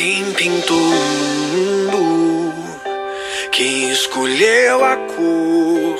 Quem 0.00 0.32
pintou 0.32 0.76
o 0.76 1.90
mundo, 1.90 2.52
quem 3.50 3.90
escolheu 3.90 4.84
a 4.84 4.94
cor, 4.94 5.98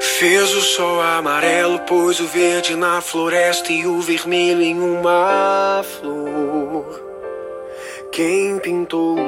fez 0.00 0.52
o 0.52 0.60
sol 0.60 1.00
amarelo, 1.00 1.78
pôs 1.82 2.18
o 2.18 2.26
verde 2.26 2.74
na 2.74 3.00
floresta 3.00 3.72
e 3.72 3.86
o 3.86 4.00
vermelho 4.00 4.60
em 4.60 4.80
uma 4.80 5.84
flor. 5.84 7.00
Quem 8.10 8.58
pintou. 8.58 9.18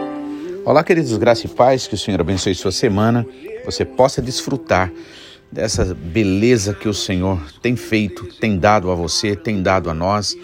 Olá, 0.64 0.82
queridos 0.82 1.16
graça 1.16 1.46
e 1.46 1.48
paz, 1.48 1.86
que 1.86 1.94
o 1.94 1.98
Senhor 1.98 2.20
abençoe 2.20 2.52
sua 2.52 2.72
semana, 2.72 3.24
você 3.64 3.84
possa 3.84 4.20
desfrutar 4.20 4.92
dessa 5.52 5.94
beleza 5.94 6.74
que 6.74 6.88
o 6.88 6.94
Senhor 6.94 7.40
tem 7.62 7.76
feito, 7.76 8.26
tem 8.40 8.58
dado 8.58 8.90
a 8.90 8.94
você, 8.96 9.36
tem 9.36 9.62
dado 9.62 9.88
a 9.88 9.94
nós 9.94 10.36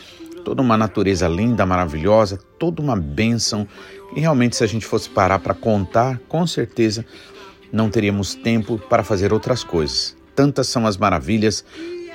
toda 0.45 0.63
uma 0.63 0.77
natureza 0.77 1.27
linda, 1.29 1.65
maravilhosa, 1.65 2.39
toda 2.59 2.83
uma 2.83 2.97
bênção. 2.97 3.67
E 4.15 4.21
realmente, 4.21 4.57
se 4.57 4.65
a 4.65 4.67
gente 4.67 4.85
fosse 4.85 5.09
parar 5.09 5.39
para 5.39 5.55
contar, 5.55 6.21
com 6.29 6.47
certeza 6.47 7.05
não 7.73 7.89
teríamos 7.89 8.35
tempo 8.35 8.79
para 8.79 9.03
fazer 9.03 9.33
outras 9.33 9.65
coisas. 9.65 10.15
Tantas 10.35 10.69
são 10.69 10.87
as 10.87 10.97
maravilhas, 10.97 11.65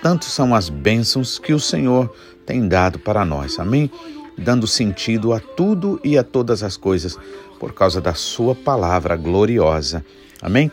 tantas 0.01 0.29
são 0.29 0.53
as 0.53 0.69
bênçãos 0.69 1.39
que 1.39 1.53
o 1.53 1.59
Senhor 1.59 2.13
tem 2.45 2.67
dado 2.67 2.99
para 2.99 3.25
nós. 3.25 3.59
Amém? 3.59 3.89
Dando 4.37 4.67
sentido 4.67 5.33
a 5.33 5.39
tudo 5.39 5.99
e 6.03 6.17
a 6.17 6.23
todas 6.23 6.61
as 6.61 6.77
coisas 6.77 7.17
por 7.59 7.73
causa 7.73 7.99
da 7.99 8.13
Sua 8.13 8.53
palavra 8.53 9.15
gloriosa. 9.15 10.05
Amém? 10.41 10.71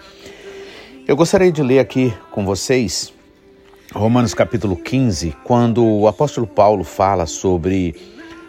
Eu 1.08 1.16
gostaria 1.16 1.50
de 1.50 1.62
ler 1.62 1.78
aqui 1.78 2.12
com 2.30 2.44
vocês 2.44 3.13
Romanos 3.92 4.34
capítulo 4.34 4.76
15, 4.76 5.36
quando 5.44 5.84
o 5.84 6.08
apóstolo 6.08 6.46
Paulo 6.46 6.82
fala 6.82 7.26
sobre 7.26 7.94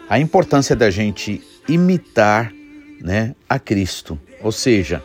a 0.08 0.18
importância 0.18 0.74
da 0.74 0.90
gente 0.90 1.42
imitar 1.68 2.52
né, 3.00 3.34
a 3.48 3.58
Cristo, 3.58 4.18
ou 4.42 4.50
seja, 4.50 5.02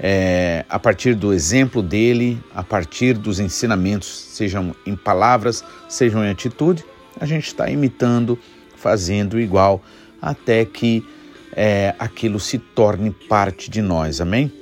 é, 0.00 0.64
a 0.68 0.78
partir 0.78 1.14
do 1.14 1.34
exemplo 1.34 1.82
dele, 1.82 2.42
a 2.54 2.62
partir 2.62 3.14
dos 3.14 3.40
ensinamentos, 3.40 4.08
sejam 4.08 4.74
em 4.86 4.96
palavras, 4.96 5.64
sejam 5.88 6.24
em 6.24 6.30
atitude, 6.30 6.84
a 7.20 7.26
gente 7.26 7.48
está 7.48 7.68
imitando, 7.68 8.38
fazendo 8.76 9.38
igual, 9.38 9.82
até 10.22 10.64
que 10.64 11.04
é, 11.52 11.94
aquilo 11.98 12.38
se 12.38 12.58
torne 12.58 13.10
parte 13.10 13.70
de 13.70 13.82
nós, 13.82 14.20
amém? 14.20 14.52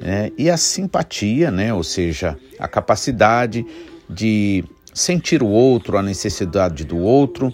É, 0.00 0.30
e 0.36 0.50
a 0.50 0.58
simpatia, 0.58 1.50
né, 1.50 1.72
ou 1.72 1.82
seja, 1.82 2.38
a 2.58 2.68
capacidade 2.68 3.64
de 4.08 4.64
sentir 4.94 5.42
o 5.42 5.48
outro, 5.48 5.98
a 5.98 6.02
necessidade 6.02 6.84
do 6.84 6.98
outro 6.98 7.52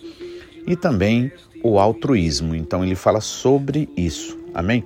e 0.67 0.77
também 0.77 1.33
o 1.63 1.79
altruísmo. 1.79 2.55
Então 2.55 2.85
ele 2.85 2.95
fala 2.95 3.21
sobre 3.21 3.89
isso. 3.97 4.39
Amém? 4.55 4.85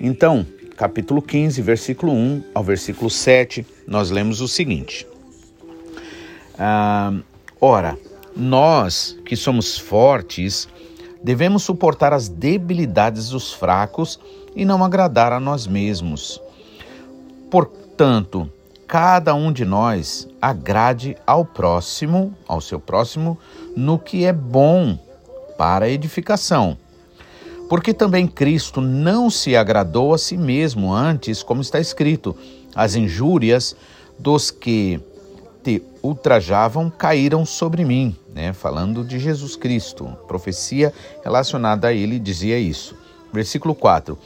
Então, 0.00 0.46
capítulo 0.76 1.22
15, 1.22 1.62
versículo 1.62 2.12
1 2.12 2.44
ao 2.54 2.64
versículo 2.64 3.08
7, 3.08 3.64
nós 3.86 4.10
lemos 4.10 4.40
o 4.40 4.48
seguinte: 4.48 5.06
ah, 6.58 7.14
Ora, 7.60 7.96
nós 8.34 9.16
que 9.24 9.36
somos 9.36 9.78
fortes, 9.78 10.68
devemos 11.22 11.62
suportar 11.62 12.12
as 12.12 12.28
debilidades 12.28 13.28
dos 13.28 13.52
fracos 13.52 14.18
e 14.56 14.64
não 14.64 14.82
agradar 14.84 15.32
a 15.32 15.40
nós 15.40 15.66
mesmos. 15.66 16.40
Portanto, 17.50 18.50
cada 18.92 19.34
um 19.34 19.50
de 19.50 19.64
nós 19.64 20.28
agrade 20.38 21.16
ao 21.26 21.46
próximo, 21.46 22.36
ao 22.46 22.60
seu 22.60 22.78
próximo, 22.78 23.38
no 23.74 23.98
que 23.98 24.26
é 24.26 24.34
bom 24.34 24.98
para 25.56 25.86
a 25.86 25.88
edificação. 25.88 26.76
Porque 27.70 27.94
também 27.94 28.26
Cristo 28.26 28.82
não 28.82 29.30
se 29.30 29.56
agradou 29.56 30.12
a 30.12 30.18
si 30.18 30.36
mesmo 30.36 30.92
antes, 30.92 31.42
como 31.42 31.62
está 31.62 31.80
escrito: 31.80 32.36
as 32.74 32.94
injúrias 32.94 33.74
dos 34.18 34.50
que 34.50 35.00
te 35.64 35.82
ultrajavam 36.02 36.90
caíram 36.90 37.46
sobre 37.46 37.86
mim, 37.86 38.14
né? 38.34 38.52
Falando 38.52 39.02
de 39.02 39.18
Jesus 39.18 39.56
Cristo. 39.56 40.04
Profecia 40.28 40.92
relacionada 41.24 41.88
a 41.88 41.94
ele 41.94 42.18
dizia 42.18 42.58
isso. 42.58 42.94
Versículo 43.32 43.74
4: 43.74 44.18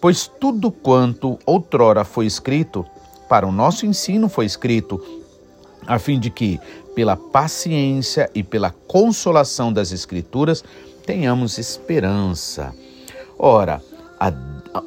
Pois 0.00 0.26
tudo 0.26 0.70
quanto 0.70 1.38
outrora 1.44 2.02
foi 2.02 2.24
escrito 2.24 2.82
para 3.28 3.46
o 3.46 3.52
nosso 3.52 3.86
ensino 3.86 4.28
foi 4.28 4.46
escrito, 4.46 5.02
a 5.86 5.98
fim 5.98 6.18
de 6.18 6.30
que, 6.30 6.60
pela 6.94 7.16
paciência 7.16 8.30
e 8.34 8.42
pela 8.42 8.70
consolação 8.86 9.72
das 9.72 9.92
Escrituras, 9.92 10.64
tenhamos 11.04 11.58
esperança. 11.58 12.74
Ora, 13.38 13.82
a, 14.18 14.32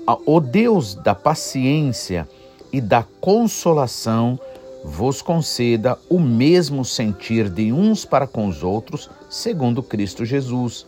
a, 0.06 0.18
o 0.26 0.40
Deus 0.40 0.96
da 0.96 1.16
paciência 1.16 2.28
e 2.72 2.82
da 2.82 3.04
consolação 3.22 4.40
vos 4.84 5.22
conceda 5.22 5.98
o 6.10 6.20
mesmo 6.20 6.86
sentir 6.86 7.50
de 7.50 7.72
uns 7.72 8.06
para 8.06 8.26
com 8.26 8.48
os 8.48 8.64
outros, 8.64 9.10
segundo 9.30 9.84
Cristo 9.84 10.26
Jesus, 10.26 10.86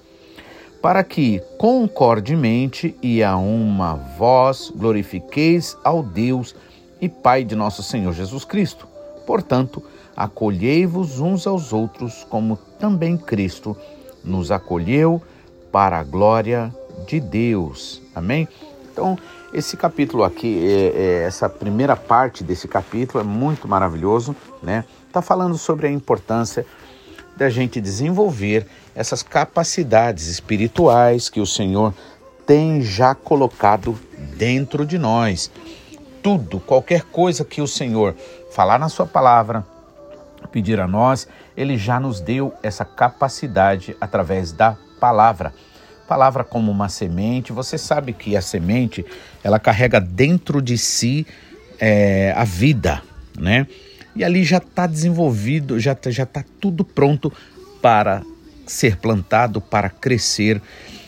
para 0.82 1.04
que 1.04 1.42
concordemente 1.58 2.96
e 3.02 3.22
a 3.22 3.38
uma 3.38 3.96
voz 3.96 4.72
glorifiqueis 4.76 5.78
ao 5.84 6.02
Deus 6.02 6.56
e 7.02 7.10
Pai 7.10 7.44
de 7.44 7.56
nosso 7.56 7.82
Senhor 7.82 8.14
Jesus 8.14 8.46
Cristo. 8.46 8.88
Portanto, 9.26 9.84
acolhei-vos 10.16 11.20
uns 11.20 11.48
aos 11.48 11.74
outros, 11.74 12.26
como 12.30 12.56
também 12.80 13.18
Cristo 13.18 13.76
nos 14.24 14.52
acolheu 14.52 15.22
para 15.72 16.00
a 16.00 16.04
glória 16.04 16.74
de 17.08 17.20
Deus. 17.20 18.02
Amém? 18.14 18.48
Então, 18.92 19.18
esse 19.52 19.76
capítulo 19.76 20.24
aqui, 20.24 20.64
é, 20.66 21.02
é, 21.22 21.24
essa 21.24 21.50
primeira 21.50 21.96
parte 21.96 22.44
desse 22.44 22.68
capítulo 22.68 23.24
é 23.24 23.28
muito 23.28 23.68
maravilhoso, 23.68 24.36
né? 24.62 24.86
Está 25.08 25.22
falando 25.22 25.58
sobre 25.58 25.88
a 25.88 25.92
importância 25.92 26.66
da 27.36 27.50
gente 27.50 27.82
desenvolver 27.82 28.68
essas 28.94 29.24
capacidades 29.24 30.28
espirituais 30.28 31.30
que 31.30 31.40
o 31.40 31.46
Senhor 31.46 31.94
tem 32.46 32.82
já 32.82 33.16
colocado 33.16 33.98
dentro 34.38 34.86
de 34.86 34.98
nós 34.98 35.50
tudo, 36.22 36.60
qualquer 36.60 37.04
coisa 37.04 37.44
que 37.44 37.62
o 37.62 37.68
Senhor 37.68 38.16
falar 38.52 38.80
na 38.80 38.90
Sua 38.90 39.06
palavra, 39.06 39.66
pedir 40.52 40.80
a 40.80 40.88
nós, 40.88 41.28
Ele 41.56 41.78
já 41.78 42.00
nos 42.00 42.20
deu 42.20 42.54
essa 42.62 42.86
capacidade 42.86 43.96
através 44.00 44.52
da 44.52 44.78
palavra. 45.00 45.54
Palavra 46.08 46.44
como 46.44 46.72
uma 46.72 46.90
semente, 46.90 47.54
você 47.54 47.78
sabe 47.78 48.12
que 48.12 48.36
a 48.36 48.42
semente 48.42 49.06
ela 49.44 49.60
carrega 49.60 50.00
dentro 50.00 50.62
de 50.62 50.78
si 50.78 51.26
é, 51.80 52.34
a 52.36 52.44
vida, 52.44 53.02
né? 53.38 53.66
E 54.14 54.24
ali 54.24 54.44
já 54.44 54.58
está 54.58 54.86
desenvolvido, 54.86 55.80
já 55.80 55.94
está 55.94 56.12
já 56.12 56.26
tá 56.26 56.44
tudo 56.60 56.84
pronto 56.84 57.32
para 57.82 58.24
ser 58.68 58.98
plantado, 58.98 59.62
para 59.62 59.90
crescer 59.90 60.62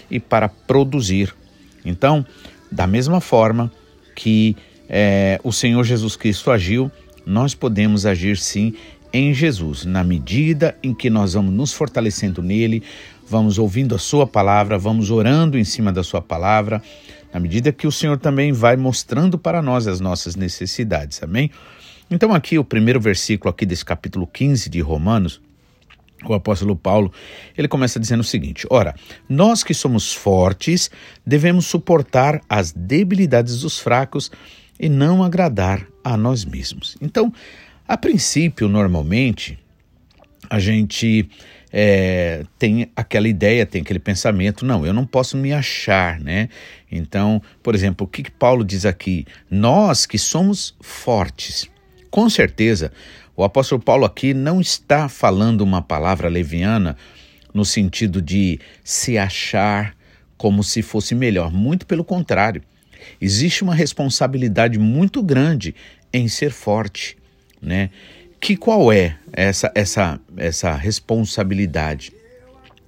e 0.09 0.19
para 0.19 0.47
produzir. 0.47 1.35
Então, 1.83 2.25
da 2.71 2.87
mesma 2.87 3.19
forma 3.19 3.69
que 4.15 4.55
é, 4.89 5.39
o 5.43 5.51
Senhor 5.51 5.83
Jesus 5.83 6.15
Cristo 6.15 6.51
agiu, 6.51 6.91
nós 7.25 7.55
podemos 7.55 8.05
agir 8.05 8.37
sim 8.37 8.73
em 9.11 9.33
Jesus, 9.33 9.85
na 9.85 10.03
medida 10.03 10.75
em 10.81 10.93
que 10.93 11.09
nós 11.09 11.33
vamos 11.33 11.53
nos 11.53 11.71
fortalecendo 11.71 12.41
nele, 12.41 12.81
vamos 13.29 13.59
ouvindo 13.59 13.93
a 13.93 13.99
Sua 13.99 14.25
palavra, 14.25 14.77
vamos 14.77 15.11
orando 15.11 15.57
em 15.57 15.63
cima 15.63 15.91
da 15.91 16.03
Sua 16.03 16.21
palavra, 16.21 16.81
na 17.31 17.39
medida 17.39 17.71
que 17.71 17.85
o 17.85 17.91
Senhor 17.91 18.17
também 18.17 18.51
vai 18.51 18.75
mostrando 18.75 19.37
para 19.37 19.61
nós 19.61 19.87
as 19.87 19.99
nossas 19.99 20.35
necessidades, 20.35 21.21
amém? 21.21 21.51
Então, 22.09 22.33
aqui 22.33 22.57
o 22.59 22.63
primeiro 22.63 22.99
versículo 22.99 23.49
aqui 23.49 23.65
desse 23.65 23.85
capítulo 23.85 24.27
15 24.27 24.69
de 24.69 24.79
Romanos, 24.81 25.41
o 26.25 26.33
apóstolo 26.33 26.75
Paulo, 26.75 27.11
ele 27.57 27.67
começa 27.67 27.99
dizendo 27.99 28.21
o 28.21 28.23
seguinte: 28.23 28.65
Ora, 28.69 28.95
nós 29.27 29.63
que 29.63 29.73
somos 29.73 30.13
fortes, 30.13 30.89
devemos 31.25 31.65
suportar 31.65 32.41
as 32.47 32.71
debilidades 32.71 33.61
dos 33.61 33.79
fracos 33.79 34.31
e 34.79 34.89
não 34.89 35.23
agradar 35.23 35.87
a 36.03 36.17
nós 36.17 36.45
mesmos. 36.45 36.97
Então, 37.01 37.33
a 37.87 37.97
princípio, 37.97 38.67
normalmente, 38.67 39.59
a 40.49 40.59
gente 40.59 41.29
é, 41.71 42.45
tem 42.59 42.91
aquela 42.95 43.27
ideia, 43.27 43.65
tem 43.65 43.81
aquele 43.81 43.99
pensamento, 43.99 44.65
não, 44.65 44.85
eu 44.85 44.93
não 44.93 45.05
posso 45.05 45.35
me 45.35 45.51
achar, 45.51 46.19
né? 46.19 46.49
Então, 46.91 47.41
por 47.61 47.73
exemplo, 47.73 48.05
o 48.05 48.07
que, 48.07 48.23
que 48.23 48.31
Paulo 48.31 48.63
diz 48.63 48.85
aqui? 48.85 49.25
Nós 49.49 50.05
que 50.05 50.17
somos 50.19 50.75
fortes. 50.79 51.67
Com 52.11 52.29
certeza, 52.29 52.91
o 53.35 53.43
apóstolo 53.43 53.81
Paulo 53.81 54.05
aqui 54.05 54.33
não 54.33 54.61
está 54.61 55.09
falando 55.09 55.61
uma 55.61 55.81
palavra 55.81 56.29
leviana 56.29 56.95
no 57.51 57.65
sentido 57.65 58.21
de 58.21 58.59
se 58.83 59.17
achar 59.17 59.95
como 60.37 60.63
se 60.63 60.81
fosse 60.83 61.15
melhor. 61.15 61.51
Muito 61.51 61.87
pelo 61.87 62.03
contrário. 62.03 62.61
Existe 63.19 63.63
uma 63.63 63.75
responsabilidade 63.75 64.77
muito 64.79 65.21
grande 65.21 65.75
em 66.11 66.27
ser 66.27 66.51
forte, 66.51 67.17
né? 67.61 67.89
Que 68.39 68.55
qual 68.57 68.91
é 68.91 69.17
essa 69.31 69.71
essa 69.73 70.19
essa 70.37 70.73
responsabilidade? 70.73 72.11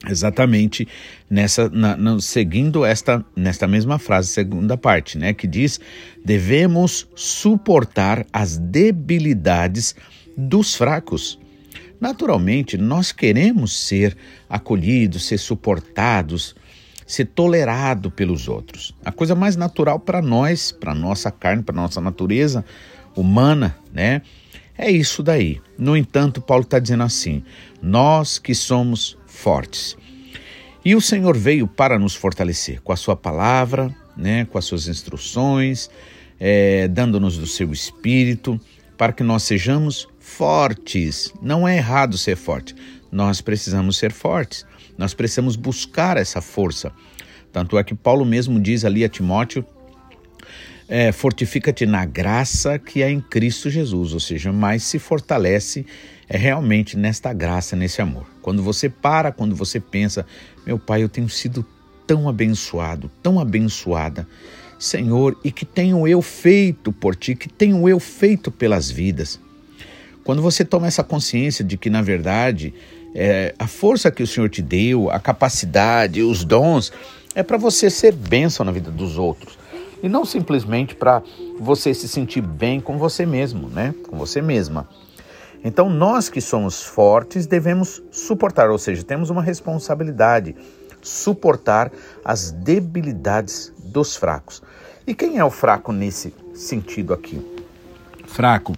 exatamente 0.07 0.87
nessa 1.29 1.69
na, 1.69 1.95
na, 1.95 2.19
seguindo 2.19 2.85
esta 2.85 3.23
nesta 3.35 3.67
mesma 3.67 3.97
frase 3.97 4.29
segunda 4.29 4.77
parte 4.77 5.17
né 5.17 5.33
que 5.33 5.47
diz 5.47 5.79
devemos 6.23 7.07
suportar 7.15 8.25
as 8.31 8.57
debilidades 8.57 9.95
dos 10.37 10.75
fracos 10.75 11.39
naturalmente 11.99 12.77
nós 12.77 13.11
queremos 13.11 13.75
ser 13.75 14.15
acolhidos 14.49 15.25
ser 15.25 15.37
suportados 15.37 16.55
ser 17.05 17.25
tolerado 17.25 18.09
pelos 18.09 18.47
outros 18.47 18.95
a 19.03 19.11
coisa 19.11 19.35
mais 19.35 19.55
natural 19.55 19.99
para 19.99 20.21
nós 20.21 20.71
para 20.71 20.95
nossa 20.95 21.29
carne 21.31 21.63
para 21.63 21.75
nossa 21.75 22.01
natureza 22.01 22.65
humana 23.15 23.77
né 23.93 24.21
é 24.77 24.89
isso 24.89 25.21
daí 25.21 25.61
no 25.77 25.95
entanto 25.95 26.41
Paulo 26.41 26.63
está 26.63 26.79
dizendo 26.79 27.03
assim 27.03 27.43
nós 27.81 28.39
que 28.39 28.55
somos 28.55 29.15
fortes. 29.35 29.95
E 30.83 30.95
o 30.95 31.01
Senhor 31.01 31.37
veio 31.37 31.67
para 31.67 31.99
nos 31.99 32.15
fortalecer 32.15 32.81
com 32.81 32.91
a 32.91 32.95
Sua 32.95 33.15
palavra, 33.15 33.95
né, 34.15 34.45
com 34.45 34.57
as 34.57 34.65
Suas 34.65 34.87
instruções, 34.87 35.89
é, 36.39 36.87
dando-nos 36.87 37.37
do 37.37 37.47
Seu 37.47 37.71
Espírito, 37.71 38.59
para 38.97 39.13
que 39.13 39.23
nós 39.23 39.43
sejamos 39.43 40.07
fortes. 40.19 41.33
Não 41.41 41.67
é 41.67 41.77
errado 41.77 42.17
ser 42.17 42.35
forte, 42.35 42.75
nós 43.11 43.41
precisamos 43.41 43.97
ser 43.97 44.11
fortes, 44.11 44.65
nós 44.97 45.13
precisamos 45.13 45.55
buscar 45.55 46.17
essa 46.17 46.41
força. 46.41 46.91
Tanto 47.51 47.77
é 47.77 47.83
que 47.83 47.95
Paulo 47.95 48.25
mesmo 48.25 48.59
diz 48.59 48.83
ali 48.85 49.03
a 49.03 49.09
Timóteo 49.09 49.65
é, 50.87 51.11
fortifica-te 51.11 51.85
na 51.85 52.05
graça 52.05 52.77
que 52.77 53.01
é 53.01 53.09
em 53.09 53.19
Cristo 53.19 53.69
Jesus, 53.69 54.13
ou 54.13 54.19
seja, 54.19 54.51
mais 54.51 54.83
se 54.83 54.99
fortalece 54.99 55.85
é 56.27 56.37
realmente 56.37 56.97
nesta 56.97 57.31
graça, 57.33 57.75
nesse 57.75 58.01
amor. 58.01 58.25
Quando 58.41 58.61
você 58.63 58.89
para, 58.89 59.31
quando 59.31 59.55
você 59.55 59.79
pensa, 59.79 60.25
meu 60.65 60.79
Pai, 60.79 61.03
eu 61.03 61.09
tenho 61.09 61.29
sido 61.29 61.65
tão 62.07 62.27
abençoado, 62.27 63.11
tão 63.21 63.39
abençoada, 63.39 64.27
Senhor, 64.77 65.39
e 65.43 65.51
que 65.51 65.65
tenho 65.65 66.07
eu 66.07 66.21
feito 66.21 66.91
por 66.91 67.15
ti, 67.15 67.35
que 67.35 67.47
tenho 67.47 67.87
eu 67.87 67.99
feito 67.99 68.51
pelas 68.51 68.89
vidas. 68.89 69.39
Quando 70.23 70.41
você 70.41 70.65
toma 70.65 70.87
essa 70.87 71.03
consciência 71.03 71.63
de 71.63 71.77
que, 71.77 71.89
na 71.89 72.01
verdade, 72.01 72.73
é, 73.15 73.55
a 73.57 73.65
força 73.65 74.11
que 74.11 74.21
o 74.21 74.27
Senhor 74.27 74.49
te 74.49 74.61
deu, 74.61 75.09
a 75.09 75.19
capacidade, 75.19 76.21
os 76.21 76.43
dons, 76.43 76.91
é 77.33 77.41
para 77.41 77.57
você 77.57 77.89
ser 77.89 78.13
bênção 78.13 78.65
na 78.65 78.71
vida 78.73 78.91
dos 78.91 79.17
outros 79.17 79.57
e 80.03 80.09
não 80.09 80.25
simplesmente 80.25 80.93
para 80.93 81.23
você 81.57 81.93
se 81.93 82.07
sentir 82.07 82.41
bem 82.41 82.81
com 82.81 82.97
você 82.97 83.25
mesmo, 83.25 83.69
né? 83.69 83.95
Com 84.07 84.17
você 84.17 84.41
mesma. 84.41 84.87
Então, 85.63 85.89
nós 85.89 86.29
que 86.29 86.41
somos 86.41 86.83
fortes 86.83 87.47
devemos 87.47 88.03
suportar, 88.11 88.69
ou 88.69 88.77
seja, 88.77 89.01
temos 89.01 89.31
uma 89.31 89.41
responsabilidade, 89.41 90.55
suportar 91.01 91.91
as 92.23 92.51
debilidades 92.51 93.73
dos 93.83 94.15
fracos. 94.15 94.61
E 95.07 95.15
quem 95.15 95.39
é 95.39 95.45
o 95.45 95.49
fraco 95.49 95.91
nesse 95.91 96.33
sentido 96.53 97.13
aqui? 97.13 97.41
Fraco 98.27 98.75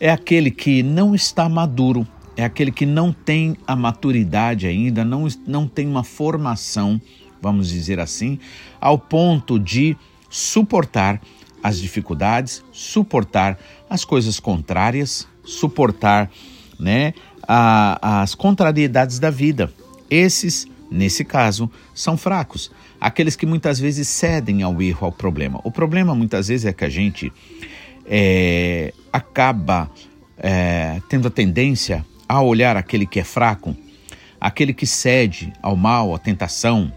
é 0.00 0.10
aquele 0.10 0.50
que 0.50 0.82
não 0.82 1.14
está 1.14 1.48
maduro, 1.48 2.06
é 2.36 2.44
aquele 2.44 2.72
que 2.72 2.86
não 2.86 3.12
tem 3.12 3.56
a 3.66 3.76
maturidade 3.76 4.66
ainda, 4.66 5.04
não, 5.04 5.26
não 5.46 5.68
tem 5.68 5.86
uma 5.86 6.04
formação, 6.04 7.00
vamos 7.40 7.68
dizer 7.68 8.00
assim, 8.00 8.38
ao 8.80 8.98
ponto 8.98 9.58
de 9.58 9.96
suportar 10.30 11.20
as 11.62 11.78
dificuldades, 11.78 12.64
suportar 12.72 13.58
as 13.88 14.04
coisas 14.04 14.40
contrárias, 14.40 15.28
suportar 15.44 16.30
né, 16.78 17.14
a, 17.46 18.22
as 18.22 18.34
contrariedades 18.34 19.18
da 19.18 19.30
vida. 19.30 19.72
Esses, 20.10 20.66
nesse 20.90 21.24
caso, 21.24 21.70
são 21.94 22.16
fracos. 22.16 22.70
Aqueles 23.00 23.36
que 23.36 23.46
muitas 23.46 23.78
vezes 23.78 24.08
cedem 24.08 24.62
ao 24.62 24.80
erro, 24.80 25.06
ao 25.06 25.12
problema. 25.12 25.60
O 25.64 25.70
problema 25.70 26.14
muitas 26.14 26.48
vezes 26.48 26.66
é 26.66 26.72
que 26.72 26.84
a 26.84 26.88
gente 26.88 27.32
é, 28.06 28.92
acaba 29.12 29.90
é, 30.38 31.00
tendo 31.08 31.28
a 31.28 31.30
tendência 31.30 32.04
a 32.32 32.42
olhar 32.42 32.78
aquele 32.78 33.04
que 33.04 33.20
é 33.20 33.24
fraco, 33.24 33.76
aquele 34.40 34.72
que 34.72 34.86
cede 34.86 35.52
ao 35.60 35.76
mal, 35.76 36.14
à 36.14 36.18
tentação, 36.18 36.90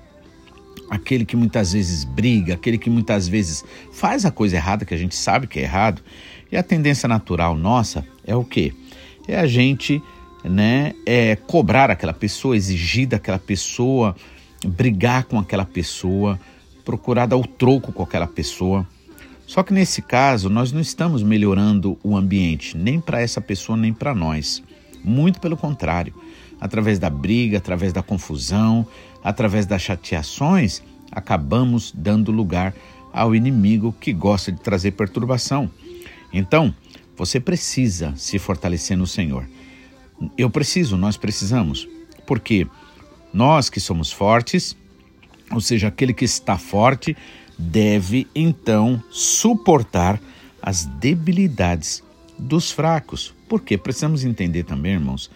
aquele 0.90 1.26
que 1.26 1.36
muitas 1.36 1.74
vezes 1.74 2.06
briga, 2.06 2.54
aquele 2.54 2.78
que 2.78 2.90
muitas 2.90 3.28
vezes 3.28 3.64
faz 3.92 4.26
a 4.26 4.32
coisa 4.32 4.56
errada, 4.56 4.86
que 4.86 4.94
a 4.94 4.98
gente 4.98 5.14
sabe 5.16 5.46
que 5.46 5.60
é 5.60 5.64
errado. 5.64 6.02
E 6.50 6.56
a 6.56 6.64
tendência 6.64 7.10
natural 7.10 7.56
nossa 7.56 8.06
é 8.26 8.34
o 8.34 8.46
quê? 8.46 8.74
É 9.28 9.38
a 9.38 9.46
gente 9.46 10.02
né, 10.42 10.94
é 11.06 11.36
cobrar 11.36 11.92
aquela 11.92 12.14
pessoa, 12.14 12.56
exigir 12.56 13.08
daquela 13.08 13.40
pessoa, 13.40 14.16
brigar 14.66 15.26
com 15.26 15.38
aquela 15.38 15.66
pessoa, 15.66 16.40
procurar 16.86 17.26
dar 17.26 17.36
o 17.36 17.46
troco 17.46 17.92
com 17.92 18.04
aquela 18.04 18.28
pessoa. 18.28 18.88
Só 19.46 19.64
que 19.64 19.74
nesse 19.74 20.02
caso, 20.02 20.50
nós 20.50 20.72
não 20.72 20.80
estamos 20.80 21.22
melhorando 21.22 22.00
o 22.04 22.16
ambiente, 22.16 22.78
nem 22.78 23.02
para 23.02 23.20
essa 23.20 23.42
pessoa, 23.42 23.78
nem 23.78 23.92
para 23.92 24.16
nós. 24.16 24.64
Muito 25.06 25.40
pelo 25.40 25.56
contrário. 25.56 26.14
Através 26.60 26.98
da 26.98 27.10
briga, 27.10 27.60
através 27.60 27.94
da 27.94 28.02
confusão, 28.02 28.88
através 29.24 29.66
das 29.66 29.82
chateações, 29.82 30.82
acabamos 31.12 31.94
dando 31.96 32.32
lugar 32.32 32.74
ao 33.14 33.36
inimigo 33.36 33.96
que 34.00 34.12
gosta 34.12 34.52
de 34.52 34.60
trazer 34.60 34.92
perturbação. 34.92 35.70
Então, 36.34 36.74
você 37.16 37.40
precisa 37.40 38.14
se 38.16 38.40
fortalecer 38.40 38.98
no 38.98 39.06
Senhor. 39.06 39.48
Eu 40.38 40.50
preciso, 40.50 40.98
nós 40.98 41.18
precisamos, 41.18 41.88
porque 42.26 42.68
nós 43.32 43.70
que 43.70 43.80
somos 43.80 44.12
fortes, 44.12 44.76
ou 45.52 45.62
seja, 45.62 45.90
aquele 45.90 46.14
que 46.14 46.26
está 46.26 46.58
forte, 46.58 47.16
deve 47.60 48.28
então 48.34 49.02
suportar 49.12 50.20
as 50.62 50.86
debilidades 50.86 52.04
dos 52.40 52.72
fracos. 52.72 53.35
Porque 53.48 53.78
precisamos 53.78 54.24
entender 54.24 54.64
também, 54.64 54.94
irmãos, 54.94 55.30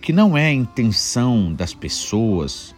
que 0.00 0.12
não 0.12 0.36
é 0.36 0.46
a 0.46 0.52
intenção 0.52 1.52
das 1.52 1.74
pessoas 1.74 2.74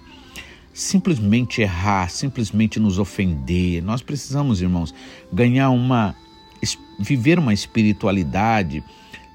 simplesmente 0.73 1.61
errar, 1.61 2.08
simplesmente 2.08 2.79
nos 2.79 2.99
ofender. 2.99 3.82
Nós 3.82 4.00
precisamos, 4.00 4.62
irmãos, 4.62 4.94
ganhar 5.32 5.70
uma 5.70 6.14
viver 7.00 7.38
uma 7.38 7.52
espiritualidade, 7.52 8.82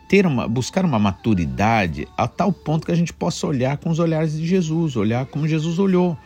ter 0.07 0.25
uma 0.25 0.47
buscar 0.47 0.83
uma 0.85 0.99
maturidade 0.99 2.07
a 2.17 2.27
tal 2.27 2.51
ponto 2.51 2.85
que 2.85 2.91
a 2.91 2.95
gente 2.95 3.13
possa 3.13 3.47
olhar 3.47 3.77
com 3.77 3.89
os 3.89 3.99
olhares 3.99 4.37
de 4.37 4.45
Jesus, 4.45 4.95
olhar 4.95 5.25
como 5.25 5.47
Jesus 5.47 5.79
olhou, 5.79 6.17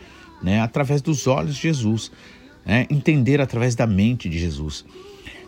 né, 0.42 0.62
através 0.62 1.02
dos 1.02 1.28
olhos 1.28 1.56
de 1.56 1.62
Jesus, 1.62 2.12
né, 2.66 2.86
entender 2.90 3.42
através 3.42 3.76
da 3.76 3.88
mente 3.88 4.30
de 4.30 4.38
Jesus, 4.38 4.86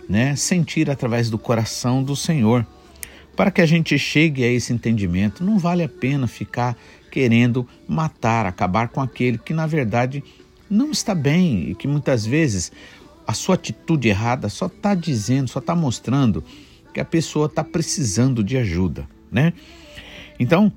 né, 0.07 0.35
sentir 0.35 0.89
através 0.89 1.29
do 1.29 1.37
coração 1.37 2.03
do 2.03 2.15
Senhor. 2.15 2.65
Para 3.39 3.51
que 3.51 3.61
a 3.61 3.65
gente 3.65 3.97
chegue 3.97 4.43
a 4.43 4.51
esse 4.51 4.73
entendimento, 4.73 5.45
não 5.45 5.57
vale 5.57 5.81
a 5.81 5.87
pena 5.87 6.27
ficar 6.27 6.77
querendo 7.09 7.65
matar, 7.87 8.45
acabar 8.45 8.89
com 8.89 8.99
aquele 8.99 9.37
que 9.37 9.53
na 9.53 9.65
verdade 9.65 10.21
não 10.69 10.91
está 10.91 11.15
bem 11.15 11.69
e 11.69 11.73
que 11.73 11.87
muitas 11.87 12.25
vezes 12.25 12.69
a 13.25 13.33
sua 13.33 13.55
atitude 13.55 14.09
errada 14.09 14.49
só 14.49 14.65
está 14.65 14.93
dizendo, 14.93 15.49
só 15.49 15.59
está 15.59 15.73
mostrando 15.73 16.43
que 16.93 16.99
a 16.99 17.05
pessoa 17.05 17.45
está 17.45 17.63
precisando 17.63 18.43
de 18.43 18.57
ajuda, 18.57 19.07
né? 19.31 19.53
Então, 20.37 20.69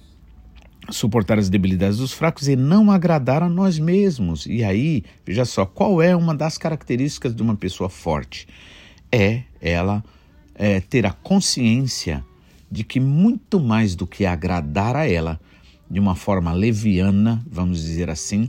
suportar 0.88 1.40
as 1.40 1.50
debilidades 1.50 1.98
dos 1.98 2.12
fracos 2.12 2.46
e 2.46 2.54
não 2.54 2.92
agradar 2.92 3.42
a 3.42 3.48
nós 3.48 3.76
mesmos. 3.76 4.46
E 4.46 4.62
aí, 4.62 5.02
veja 5.26 5.44
só, 5.44 5.66
qual 5.66 6.00
é 6.00 6.14
uma 6.14 6.32
das 6.32 6.58
características 6.58 7.34
de 7.34 7.42
uma 7.42 7.56
pessoa 7.56 7.90
forte? 7.90 8.46
É 9.10 9.42
ela 9.60 10.04
é, 10.54 10.78
ter 10.80 11.04
a 11.04 11.10
consciência 11.10 12.24
de 12.72 12.82
que 12.82 12.98
muito 12.98 13.60
mais 13.60 13.94
do 13.94 14.06
que 14.06 14.24
agradar 14.24 14.96
a 14.96 15.06
ela, 15.06 15.38
de 15.90 16.00
uma 16.00 16.14
forma 16.14 16.50
leviana, 16.54 17.44
vamos 17.46 17.82
dizer 17.82 18.08
assim, 18.08 18.48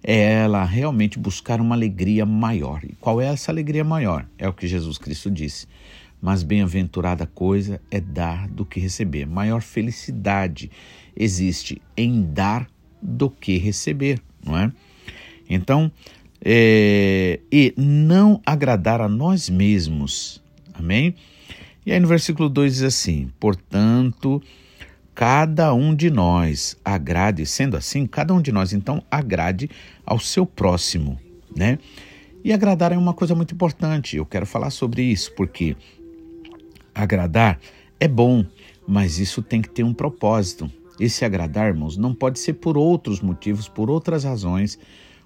é 0.00 0.34
ela 0.34 0.64
realmente 0.64 1.18
buscar 1.18 1.60
uma 1.60 1.74
alegria 1.74 2.24
maior. 2.24 2.84
E 2.84 2.94
qual 3.00 3.20
é 3.20 3.26
essa 3.26 3.50
alegria 3.50 3.82
maior? 3.82 4.28
É 4.38 4.48
o 4.48 4.52
que 4.52 4.68
Jesus 4.68 4.96
Cristo 4.96 5.28
disse. 5.28 5.66
Mas 6.22 6.44
bem-aventurada 6.44 7.26
coisa 7.26 7.80
é 7.90 8.00
dar 8.00 8.46
do 8.46 8.64
que 8.64 8.78
receber. 8.78 9.26
Maior 9.26 9.60
felicidade 9.60 10.70
existe 11.16 11.82
em 11.96 12.22
dar 12.22 12.70
do 13.02 13.28
que 13.28 13.58
receber, 13.58 14.22
não 14.44 14.56
é? 14.56 14.72
Então, 15.50 15.90
é, 16.44 17.40
e 17.50 17.74
não 17.76 18.40
agradar 18.46 19.00
a 19.00 19.08
nós 19.08 19.48
mesmos. 19.48 20.40
Amém? 20.72 21.16
E 21.88 21.92
aí 21.92 21.98
no 21.98 22.06
versículo 22.06 22.50
2 22.50 22.74
diz 22.74 22.82
assim: 22.82 23.30
Portanto, 23.40 24.42
cada 25.14 25.72
um 25.72 25.94
de 25.94 26.10
nós 26.10 26.76
agrade, 26.84 27.46
sendo 27.46 27.78
assim, 27.78 28.06
cada 28.06 28.34
um 28.34 28.42
de 28.42 28.52
nós 28.52 28.74
então 28.74 29.02
agrade 29.10 29.70
ao 30.04 30.20
seu 30.20 30.44
próximo, 30.44 31.18
né? 31.56 31.78
E 32.44 32.52
agradar 32.52 32.92
é 32.92 32.98
uma 32.98 33.14
coisa 33.14 33.34
muito 33.34 33.54
importante. 33.54 34.18
Eu 34.18 34.26
quero 34.26 34.44
falar 34.44 34.68
sobre 34.68 35.00
isso 35.00 35.32
porque 35.34 35.78
agradar 36.94 37.58
é 37.98 38.06
bom, 38.06 38.44
mas 38.86 39.18
isso 39.18 39.40
tem 39.40 39.62
que 39.62 39.70
ter 39.70 39.82
um 39.82 39.94
propósito. 39.94 40.70
esse 41.00 41.24
agradar, 41.24 41.68
irmãos, 41.68 41.96
não 41.96 42.12
pode 42.12 42.38
ser 42.38 42.52
por 42.52 42.76
outros 42.76 43.22
motivos, 43.22 43.66
por 43.66 43.88
outras 43.88 44.24
razões, 44.24 44.78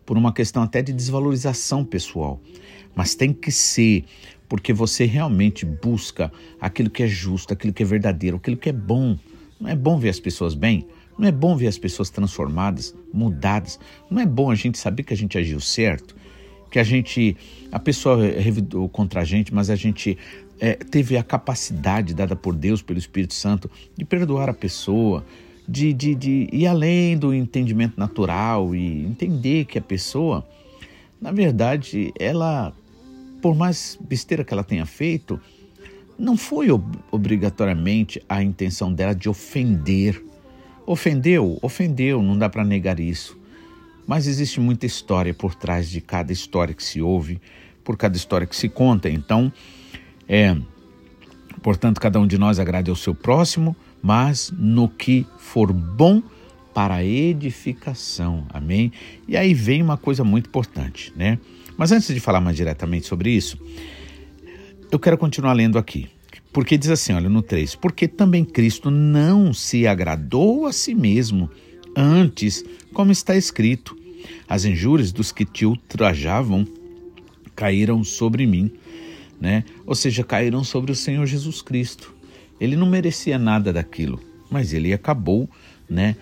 por 0.07 0.17
uma 0.17 0.33
questão 0.33 0.63
até 0.63 0.81
de 0.81 0.93
desvalorização 0.93 1.85
pessoal, 1.85 2.41
mas 2.95 3.17
tem 3.17 3.33
que 3.33 3.51
ser 3.51 4.05
porque 4.53 4.71
você 4.71 5.07
realmente 5.07 5.65
busca 5.65 6.31
aquilo 6.61 6.91
que 6.91 7.03
é 7.03 7.07
justo, 7.07 7.55
aquilo 7.55 7.73
que 7.73 7.83
é 7.83 7.87
verdadeiro, 7.87 8.37
aquilo 8.37 8.59
que 8.59 8.69
é 8.69 8.73
bom. 8.73 9.19
Não 9.59 9.67
é 9.67 9.75
bom 9.75 9.99
ver 9.99 10.11
as 10.11 10.21
pessoas 10.21 10.55
bem? 10.55 10.87
Não 11.19 11.27
é 11.27 11.33
bom 11.33 11.57
ver 11.57 11.69
as 11.69 11.79
pessoas 11.79 12.11
transformadas, 12.11 12.95
mudadas? 13.15 13.81
Não 14.11 14.21
é 14.21 14.27
bom 14.27 14.51
a 14.51 14.55
gente 14.55 14.77
saber 14.77 15.05
que 15.05 15.15
a 15.15 15.17
gente 15.17 15.39
agiu 15.39 15.59
certo? 15.59 16.15
Que 16.71 16.79
a 16.79 16.85
gente, 16.85 17.35
a 17.73 17.79
pessoa 17.79 18.27
revidou 18.27 18.87
contra 18.91 19.23
a 19.23 19.25
gente, 19.25 19.55
mas 19.55 19.71
a 19.71 19.75
gente 19.75 20.19
é, 20.61 20.75
teve 20.75 21.17
a 21.17 21.23
capacidade 21.23 22.13
dada 22.13 22.37
por 22.37 22.55
Deus, 22.55 22.83
pelo 22.83 22.99
Espírito 22.99 23.33
Santo, 23.33 23.71
de 23.97 24.05
perdoar 24.05 24.51
a 24.51 24.55
pessoa, 24.55 25.25
de, 25.67 25.95
de, 25.95 26.15
de 26.15 26.51
ir 26.53 26.67
além 26.67 27.17
do 27.17 27.33
entendimento 27.33 27.99
natural 27.99 28.75
e 28.75 29.03
entender 29.03 29.65
que 29.65 29.79
a 29.79 29.83
pessoa, 29.83 30.47
na 31.19 31.33
verdade, 31.33 32.13
ela, 32.21 32.75
por 33.43 33.57
mais 33.57 33.99
besteira 34.01 34.45
que 34.45 34.55
ela 34.55 34.63
tenha 34.63 34.87
feito, 34.87 35.39
não 36.17 36.37
foi 36.37 36.71
ob 36.71 36.97
obrigatoriamente 37.11 38.23
a 38.29 38.41
intenção 38.41 38.93
dela 38.93 39.15
de 39.15 39.29
ofender. 39.29 40.25
Ofendeu? 40.87 41.59
Ofendeu, 41.61 42.23
não 42.23 42.39
dá 42.39 42.49
para 42.49 42.65
negar 42.65 43.01
isso. 43.01 43.37
Mas 44.07 44.29
existe 44.29 44.61
muita 44.61 44.87
história 44.87 45.35
por 45.35 45.55
trás 45.55 45.91
de 45.91 46.01
cada 46.01 46.33
história 46.33 46.73
que 46.73 46.83
se 46.83 47.03
ouve, 47.03 47.41
por 47.83 47.97
cada 47.97 48.17
história 48.17 48.47
que 48.47 48.55
se 48.55 48.69
conta. 48.69 49.11
Então, 49.11 49.53
é, 50.29 50.57
portanto, 51.61 52.01
cada 52.01 52.21
um 52.21 52.27
de 52.27 52.39
nós 52.39 52.61
agrade 52.61 52.91
ao 52.91 52.97
seu 52.97 53.15
próximo, 53.15 53.75
mas 54.01 54.53
no 54.57 54.89
que 54.89 55.27
for 55.39 55.73
bom 55.73 56.23
para 56.75 57.05
edificação. 57.05 58.47
Amém? 58.49 58.93
E 59.29 59.37
aí 59.37 59.55
vem 59.55 59.83
uma 59.83 59.97
coisa 59.97 60.25
muito 60.25 60.49
importante, 60.49 61.13
né? 61.17 61.39
Mas 61.77 61.93
antes 61.93 62.13
de 62.13 62.21
falar 62.21 62.41
mais 62.41 62.57
diretamente 62.57 63.07
sobre 63.07 63.31
isso, 63.31 63.59
eu 64.91 64.99
quero 64.99 65.19
continuar 65.19 65.53
lendo 65.53 65.79
aqui. 65.79 66.09
Porque 66.53 66.77
diz 66.77 66.91
assim, 66.91 67.13
olha, 67.15 67.29
no 67.29 67.43
3: 67.43 67.75
Porque 67.77 68.07
também 68.07 68.45
Cristo 68.45 68.91
não 68.91 69.55
se 69.55 69.87
agradou 69.87 70.67
a 70.67 70.73
si 70.73 70.95
mesmo, 70.95 71.51
antes, 71.97 72.65
como 72.93 73.11
está 73.11 73.37
escrito: 73.37 73.97
As 74.49 74.65
injúrias 74.65 75.13
dos 75.13 75.33
que 75.33 75.45
te 75.45 75.65
ultrajavam 75.65 76.67
caíram 77.55 78.05
sobre 78.05 78.47
mim 78.47 78.71
né? 79.43 79.65
Ou 79.85 79.97
seja, 79.97 80.23
caíram 80.23 80.63
sobre 80.63 80.93
o 80.93 80.95
Senhor 80.95 81.27
Jesus 81.27 81.61
Cristo. 81.61 82.15
Ele 82.61 82.77
não 82.77 82.87
merecia 82.87 83.37
nada 83.37 83.73
daquilo, 83.73 84.21
mas 84.49 84.73
ele 84.73 84.93
acabou, 84.93 85.51
né, 85.91 86.15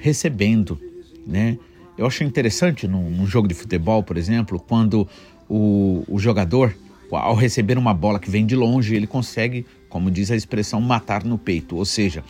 recebendo, 0.00 0.78
né? 1.26 1.58
Eu 1.96 2.06
acho 2.06 2.22
interessante 2.22 2.86
num, 2.86 3.10
num 3.10 3.26
jogo 3.26 3.48
de 3.48 3.54
futebol, 3.54 4.02
por 4.02 4.16
exemplo, 4.16 4.60
quando 4.60 5.08
o, 5.48 6.04
o 6.08 6.18
jogador, 6.18 6.76
ao 7.10 7.34
receber 7.34 7.76
uma 7.76 7.92
bola 7.92 8.20
que 8.20 8.30
vem 8.30 8.46
de 8.46 8.54
longe, 8.54 8.94
ele 8.94 9.06
consegue, 9.06 9.66
como 9.88 10.10
diz 10.10 10.30
a 10.30 10.36
expressão, 10.36 10.80
matar 10.80 11.24
no 11.24 11.36
peito. 11.36 11.76
Ou 11.76 11.84
seja, 11.84 12.22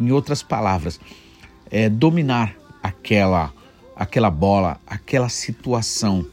em 0.00 0.10
outras 0.10 0.42
palavras, 0.42 0.98
é, 1.70 1.88
dominar 1.88 2.56
aquela, 2.82 3.52
aquela 3.94 4.30
bola, 4.30 4.80
aquela 4.86 5.28
situação 5.28 6.26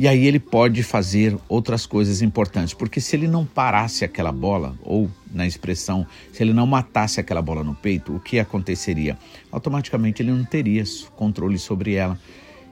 e 0.00 0.08
aí 0.08 0.26
ele 0.26 0.40
pode 0.40 0.82
fazer 0.82 1.36
outras 1.46 1.84
coisas 1.84 2.22
importantes, 2.22 2.72
porque 2.72 3.02
se 3.02 3.14
ele 3.14 3.28
não 3.28 3.44
parasse 3.44 4.02
aquela 4.02 4.32
bola, 4.32 4.74
ou 4.82 5.10
na 5.30 5.46
expressão, 5.46 6.06
se 6.32 6.42
ele 6.42 6.54
não 6.54 6.66
matasse 6.66 7.20
aquela 7.20 7.42
bola 7.42 7.62
no 7.62 7.74
peito, 7.74 8.16
o 8.16 8.18
que 8.18 8.38
aconteceria? 8.38 9.18
Automaticamente 9.52 10.22
ele 10.22 10.30
não 10.32 10.42
teria 10.42 10.82
controle 11.14 11.58
sobre 11.58 11.96
ela 11.96 12.18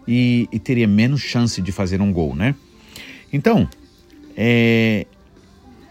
e, 0.07 0.49
e 0.51 0.59
teria 0.59 0.89
menos 0.89 1.21
chance 1.21 1.61
de 1.61 1.71
fazer 1.71 2.01
um 2.01 2.11
gol, 2.11 2.35
né? 2.35 2.55
Então, 3.31 3.69
é... 4.35 5.07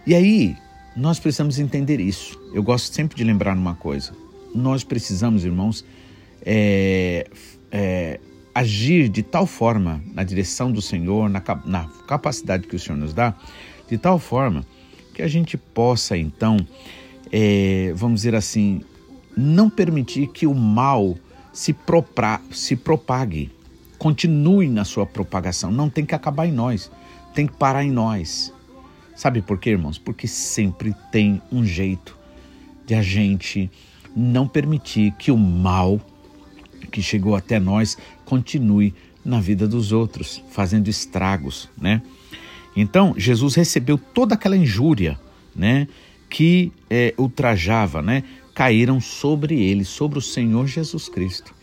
e 0.08 0.16
aí 0.16 0.58
nós 0.96 1.20
precisamos 1.20 1.60
entender 1.60 2.00
isso. 2.00 2.36
Eu 2.52 2.64
gosto 2.64 2.92
sempre 2.92 3.16
de 3.16 3.24
lembrar 3.24 3.56
uma 3.56 3.76
coisa: 3.76 4.12
nós 4.56 4.84
precisamos, 4.84 5.46
irmãos, 5.46 5.86
é, 6.44 7.28
é, 7.72 8.20
agir 8.58 9.08
de 9.08 9.22
tal 9.22 9.46
forma 9.46 10.02
na 10.16 10.24
direção 10.24 10.72
do 10.72 10.82
Senhor, 10.82 11.30
na, 11.30 11.44
na 11.64 11.86
capacidade 12.08 12.68
que 12.68 12.76
o 12.76 12.80
Senhor 12.80 12.98
nos 12.98 13.14
dá, 13.14 13.36
de 13.88 14.00
tal 14.00 14.18
forma 14.18 14.66
que 15.14 15.22
a 15.22 15.28
gente 15.28 15.56
possa 15.58 16.18
então, 16.18 16.58
é, 17.32 17.94
vamos 17.96 18.22
dizer 18.22 18.34
assim, 18.34 18.82
não 19.36 19.70
permitir 19.70 20.28
que 20.28 20.48
o 20.48 20.56
mal 20.56 21.16
se, 21.54 21.72
propra, 21.72 22.42
se 22.52 22.76
propague, 22.76 23.52
continue 24.00 24.68
na 24.68 24.84
sua 24.84 25.06
propagação. 25.06 25.72
Não 25.72 25.88
tem 25.88 26.04
que 26.04 26.16
acabar 26.16 26.48
em 26.48 26.52
nós, 26.52 26.92
tem 27.36 27.46
que 27.46 27.54
parar 27.54 27.84
em 27.84 27.92
nós. 27.92 28.52
Sabe 29.16 29.42
por 29.42 29.60
quê, 29.60 29.72
irmãos? 29.72 30.00
Porque 30.00 30.28
sempre 30.28 30.96
tem 31.12 31.40
um 31.52 31.64
jeito 31.64 32.18
de 32.88 32.96
a 32.96 33.04
gente 33.04 33.70
não 34.16 34.48
permitir 34.48 35.12
que 35.12 35.32
o 35.32 35.38
mal 35.38 36.02
que 36.92 37.02
chegou 37.02 37.36
até 37.36 37.60
nós 37.60 37.98
continue 38.26 38.94
na 39.24 39.40
vida 39.40 39.68
dos 39.68 39.92
outros, 39.92 40.42
fazendo 40.52 40.88
estragos, 40.88 41.70
né? 41.80 42.02
Então, 42.76 43.16
Jesus 43.18 43.56
recebeu 43.56 43.98
toda 43.98 44.36
aquela 44.36 44.56
injúria, 44.56 45.20
né, 45.56 45.88
que 46.30 46.72
é, 46.90 47.14
ultrajava, 47.18 48.04
né, 48.04 48.24
caíram 48.54 49.02
sobre 49.02 49.60
ele, 49.60 49.84
sobre 49.84 50.20
o 50.20 50.22
Senhor 50.22 50.68
Jesus 50.68 51.10
Cristo. 51.10 51.56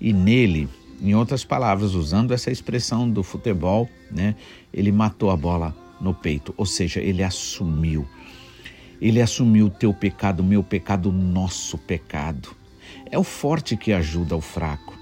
E 0.00 0.12
nele, 0.12 0.68
em 1.02 1.14
outras 1.14 1.44
palavras, 1.44 1.94
usando 1.94 2.32
essa 2.32 2.50
expressão 2.50 3.08
do 3.08 3.22
futebol, 3.22 3.88
né, 4.10 4.34
ele 4.72 4.90
matou 4.90 5.30
a 5.30 5.36
bola 5.36 5.76
no 6.00 6.14
peito, 6.14 6.54
ou 6.56 6.64
seja, 6.64 6.98
ele 6.98 7.22
assumiu. 7.22 8.06
Ele 9.00 9.20
assumiu 9.20 9.66
o 9.66 9.70
teu 9.70 9.92
pecado, 9.92 10.40
o 10.40 10.44
meu 10.44 10.62
pecado, 10.62 11.10
o 11.10 11.12
nosso 11.12 11.76
pecado. 11.76 12.48
É 13.14 13.18
o 13.18 13.22
forte 13.22 13.76
que 13.76 13.92
ajuda 13.92 14.34
o 14.34 14.40
fraco. 14.40 14.92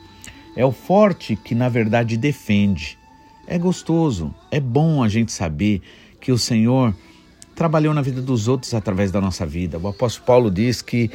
É 0.55 0.63
o 0.67 0.71
forte 0.71 1.35
que, 1.35 1.55
na 1.55 1.71
verdade, 1.71 2.19
defende. 2.19 2.99
É 3.47 3.59
gostoso, 3.59 4.35
é 4.51 4.61
bom 4.61 5.03
a 5.03 5.09
gente 5.09 5.33
saber 5.33 5.81
que 6.21 6.31
o 6.31 6.37
Senhor 6.37 6.95
trabalhou 7.55 7.95
na 7.95 8.03
vida 8.03 8.21
dos 8.21 8.49
outros 8.49 8.75
através 8.75 9.11
da 9.11 9.19
nossa 9.19 9.47
vida. 9.47 9.79
O 9.79 9.89
apóstolo 9.89 10.27
Paulo 10.27 10.51
diz 10.51 10.83
que 10.83 11.11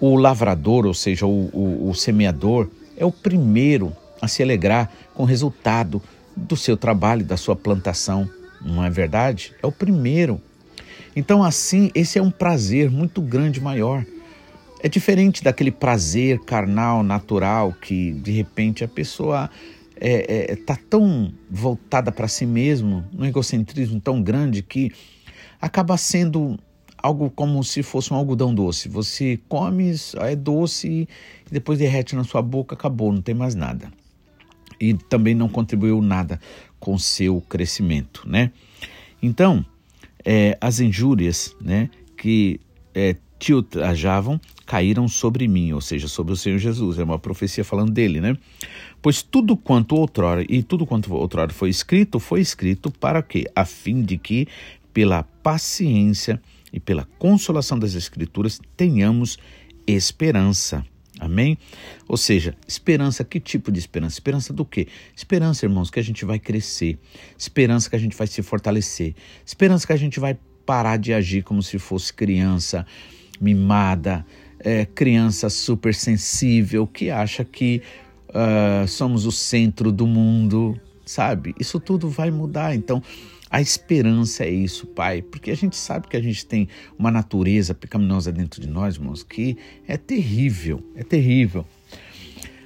o 0.00 0.16
lavrador, 0.16 0.84
ou 0.84 0.92
seja, 0.92 1.26
o, 1.26 1.48
o, 1.52 1.90
o 1.90 1.94
semeador, 1.94 2.68
é 2.96 3.04
o 3.06 3.12
primeiro 3.12 3.96
a 4.20 4.26
se 4.26 4.42
alegrar 4.42 4.90
com 5.14 5.22
o 5.22 5.26
resultado 5.26 6.02
do 6.36 6.56
seu 6.56 6.76
trabalho, 6.76 7.24
da 7.24 7.36
sua 7.36 7.54
plantação. 7.54 8.28
Não 8.60 8.84
é 8.84 8.90
verdade? 8.90 9.54
É 9.62 9.66
o 9.68 9.70
primeiro. 9.70 10.40
Então, 11.14 11.44
assim, 11.44 11.92
esse 11.94 12.18
é 12.18 12.22
um 12.22 12.32
prazer 12.32 12.90
muito 12.90 13.22
grande, 13.22 13.60
maior. 13.60 14.04
É 14.84 14.88
diferente 14.88 15.44
daquele 15.44 15.70
prazer 15.70 16.40
carnal, 16.40 17.04
natural, 17.04 17.72
que 17.72 18.12
de 18.14 18.32
repente 18.32 18.82
a 18.82 18.88
pessoa 18.88 19.48
está 19.94 20.04
é, 20.04 20.52
é, 20.52 20.56
tá 20.56 20.76
tão 20.90 21.32
voltada 21.48 22.10
para 22.10 22.26
si 22.26 22.44
mesmo, 22.44 23.04
num 23.12 23.24
egocentrismo 23.24 24.00
tão 24.00 24.20
grande 24.20 24.60
que 24.60 24.90
acaba 25.60 25.96
sendo 25.96 26.58
algo 26.98 27.30
como 27.30 27.62
se 27.62 27.80
fosse 27.80 28.12
um 28.12 28.16
algodão 28.16 28.52
doce. 28.52 28.88
Você 28.88 29.38
come, 29.48 29.94
é 30.16 30.34
doce 30.34 30.88
e 30.88 31.08
depois 31.48 31.78
derrete 31.78 32.16
na 32.16 32.24
sua 32.24 32.42
boca, 32.42 32.74
acabou, 32.74 33.12
não 33.12 33.22
tem 33.22 33.36
mais 33.36 33.54
nada. 33.54 33.88
E 34.80 34.94
também 34.94 35.32
não 35.32 35.48
contribuiu 35.48 36.02
nada 36.02 36.40
com 36.80 36.98
seu 36.98 37.40
crescimento, 37.40 38.24
né? 38.26 38.50
Então, 39.22 39.64
é, 40.24 40.58
as 40.60 40.80
injúrias, 40.80 41.54
né, 41.60 41.88
que 42.16 42.60
é, 42.92 43.14
te 43.38 43.52
ultrajavam, 43.52 44.40
caíram 44.72 45.06
sobre 45.06 45.46
mim, 45.46 45.74
ou 45.74 45.82
seja, 45.82 46.08
sobre 46.08 46.32
o 46.32 46.36
Senhor 46.36 46.56
Jesus. 46.56 46.98
É 46.98 47.04
uma 47.04 47.18
profecia 47.18 47.62
falando 47.62 47.92
dele, 47.92 48.22
né? 48.22 48.34
Pois 49.02 49.20
tudo 49.20 49.54
quanto 49.54 49.94
outrora, 49.94 50.46
e 50.48 50.62
tudo 50.62 50.86
quanto 50.86 51.12
outrora 51.14 51.52
foi 51.52 51.68
escrito, 51.68 52.18
foi 52.18 52.40
escrito 52.40 52.90
para 52.90 53.22
quê? 53.22 53.44
A 53.54 53.66
fim 53.66 54.00
de 54.00 54.16
que, 54.16 54.48
pela 54.90 55.24
paciência 55.24 56.40
e 56.72 56.80
pela 56.80 57.06
consolação 57.18 57.78
das 57.78 57.92
Escrituras, 57.92 58.62
tenhamos 58.74 59.38
esperança. 59.86 60.82
Amém? 61.20 61.58
Ou 62.08 62.16
seja, 62.16 62.56
esperança, 62.66 63.22
que 63.24 63.38
tipo 63.38 63.70
de 63.70 63.78
esperança? 63.78 64.14
Esperança 64.14 64.54
do 64.54 64.64
quê? 64.64 64.88
Esperança, 65.14 65.66
irmãos, 65.66 65.90
que 65.90 66.00
a 66.00 66.02
gente 66.02 66.24
vai 66.24 66.38
crescer. 66.38 66.98
Esperança 67.36 67.90
que 67.90 67.96
a 67.96 67.98
gente 67.98 68.16
vai 68.16 68.26
se 68.26 68.40
fortalecer. 68.40 69.14
Esperança 69.44 69.86
que 69.86 69.92
a 69.92 69.98
gente 69.98 70.18
vai 70.18 70.38
parar 70.64 70.96
de 70.96 71.12
agir 71.12 71.42
como 71.42 71.62
se 71.62 71.78
fosse 71.78 72.10
criança 72.10 72.86
mimada, 73.42 74.24
é, 74.64 74.86
criança 74.86 75.50
super 75.50 75.94
sensível 75.94 76.86
que 76.86 77.10
acha 77.10 77.44
que 77.44 77.82
uh, 78.28 78.86
somos 78.88 79.26
o 79.26 79.32
centro 79.32 79.92
do 79.92 80.06
mundo, 80.06 80.80
sabe? 81.04 81.54
Isso 81.58 81.78
tudo 81.80 82.08
vai 82.08 82.30
mudar. 82.30 82.74
Então, 82.74 83.02
A 83.52 83.60
esperança 83.60 84.44
é 84.44 84.50
isso, 84.50 84.86
Pai, 84.86 85.20
porque 85.20 85.50
a 85.50 85.54
gente 85.54 85.76
sabe 85.76 86.08
que 86.08 86.16
a 86.16 86.22
gente 86.22 86.46
tem 86.46 86.66
uma 86.98 87.10
natureza 87.10 87.74
pecaminosa 87.74 88.32
dentro 88.32 88.62
de 88.62 88.66
nós, 88.66 88.94
irmãos, 88.94 89.22
que 89.22 89.58
é 89.86 89.98
terrível, 89.98 90.82
é 90.96 91.04
terrível. 91.04 91.66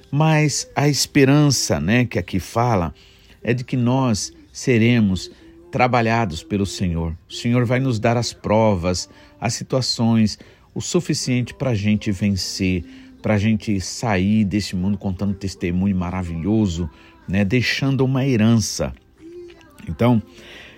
Mas 0.09 0.71
a 0.73 0.87
esperança, 0.87 1.77
né, 1.81 2.05
que 2.05 2.17
aqui 2.17 2.39
fala, 2.39 2.95
é 3.43 3.53
de 3.53 3.65
que 3.65 3.75
nós 3.75 4.31
seremos 4.49 5.29
trabalhados 5.69 6.41
pelo 6.41 6.65
Senhor. 6.65 7.13
O 7.29 7.33
Senhor 7.33 7.65
vai 7.65 7.81
nos 7.81 7.99
dar 7.99 8.15
as 8.15 8.31
provas, 8.31 9.09
as 9.41 9.55
situações, 9.55 10.39
o 10.73 10.81
suficiente 10.81 11.53
para 11.53 11.71
a 11.71 11.75
gente 11.75 12.11
vencer, 12.11 12.83
para 13.21 13.35
a 13.35 13.37
gente 13.37 13.79
sair 13.81 14.45
desse 14.45 14.75
mundo 14.75 14.97
contando 14.97 15.33
testemunho 15.33 15.95
maravilhoso, 15.95 16.89
né, 17.27 17.43
deixando 17.43 18.05
uma 18.05 18.25
herança. 18.25 18.93
Então, 19.87 20.21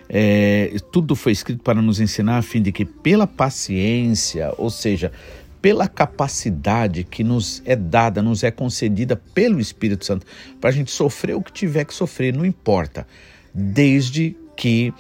é, 0.08 0.76
tudo 0.92 1.16
foi 1.16 1.32
escrito 1.32 1.62
para 1.62 1.82
nos 1.82 2.00
ensinar 2.00 2.38
a 2.38 2.42
fim 2.42 2.62
de 2.62 2.72
que, 2.72 2.86
pela 2.86 3.28
paciência, 3.28 4.54
ou 4.58 4.70
seja, 4.70 5.12
pela 5.62 5.88
capacidade 5.88 7.04
que 7.04 7.24
nos 7.24 7.62
é 7.66 7.76
dada, 7.76 8.22
nos 8.22 8.44
é 8.44 8.50
concedida 8.50 9.16
pelo 9.16 9.60
Espírito 9.60 10.06
Santo, 10.06 10.26
para 10.60 10.70
a 10.70 10.74
gente 10.74 10.90
sofrer 10.90 11.36
o 11.36 11.44
que 11.44 11.52
tiver 11.52 11.86
que 11.86 11.94
sofrer, 11.94 12.34
não 12.34 12.46
importa, 12.46 13.06
desde 13.54 14.36
que 14.56 14.94